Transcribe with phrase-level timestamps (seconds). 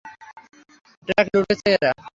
[1.07, 1.91] Truck লুটেছে এরা।